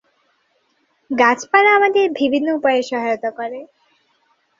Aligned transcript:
গাছপালা 1.11 1.69
আমাদের 1.77 2.05
বিভিন্ন 2.19 2.47
উপায়ে 2.53 2.81
সহায়তা 2.83 3.29
করে। 3.31 3.59